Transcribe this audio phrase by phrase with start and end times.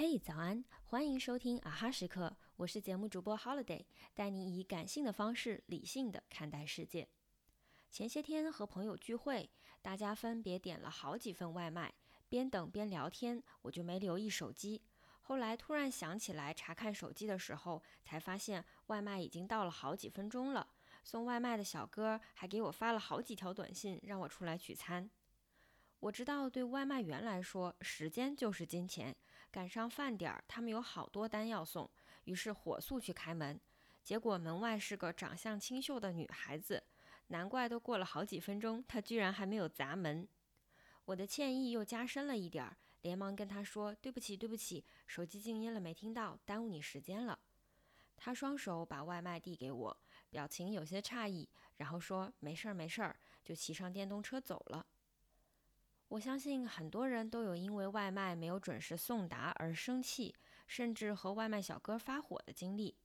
[0.00, 0.64] 嘿，早安！
[0.84, 7.08] 欢迎收听啊哈时刻，我是节目主播 Holiday，带你以感性的方式理性的看待世界。
[7.90, 9.50] 前些天和朋友聚会，
[9.82, 11.92] 大家分别点了好几份外卖，
[12.28, 14.80] 边等边聊天，我就没留意手机。
[15.20, 20.64] 后来突然想起来查看手机的时候，才发现外卖已经到了好几分钟了。
[21.02, 25.10] 送外卖的小哥还给我发了好几条短信，让我出来取餐。
[26.00, 29.14] 我知道，对外卖员来说，时间就是金钱。
[29.50, 31.90] 赶上饭点儿，他们有好多单要送，
[32.24, 33.60] 于是火速去开门。
[34.04, 36.84] 结果门外是个长相清秀的女孩子，
[37.28, 40.28] 难怪都过了好几分钟，她居然还没有砸门。
[41.06, 47.38] 我的歉意又加深了一点儿，连忙跟她说：“对不起，对不起，手机静音了，没听到，耽误你时间了。”
[48.16, 54.86] 她双手把外卖递给我，表情有些诧异，然后说：“没事儿，没事儿。”就骑上电动车走了。
[56.08, 60.34] 我相信很多人都有因为外卖没有准时送达而生气，
[60.66, 62.96] 甚至和外卖小哥发火的经历，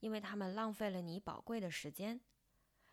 [0.00, 2.20] 因为他们浪费了你宝贵的时间。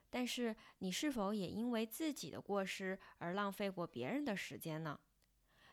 [0.09, 4.99] 但是，你是否也因为自己的过失而浪费过别人的时间呢？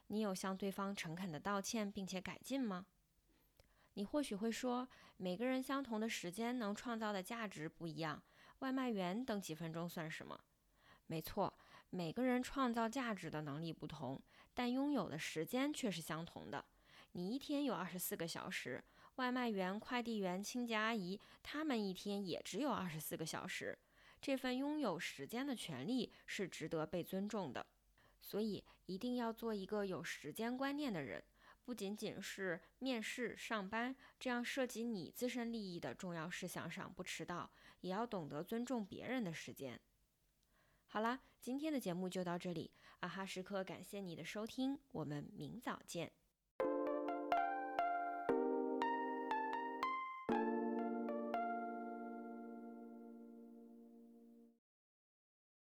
[0.08, 2.86] 你有向对方诚恳的道歉并且改进吗？
[3.94, 8.20] 你或许会说，每个人相同的时间能创造的价值不一样，
[8.58, 10.40] 外卖员等几分钟算什么？
[11.06, 11.56] 没错，
[11.90, 14.20] 每个人创造价值的能力不同，
[14.52, 16.64] 但拥有的时间却是相同的。
[17.12, 18.82] 你一天有二十四个小时，
[19.16, 23.78] 外卖员、快递员、清洁阿姨，他们一天也只有二十四个小时。
[24.20, 27.64] 这份拥有时间的权利是值得被尊重的。
[28.20, 31.22] 所以，一定要做一个有时间观念的人，
[31.64, 37.50] 不仅仅是面试、上班这样涉及你自身利益的重要事项上不迟到，
[37.82, 39.78] 也要懂得尊重别人的时间。
[40.94, 46.12] 好啦，今天的节目就到这里，阿哈时刻感谢你的收听，我们明早见。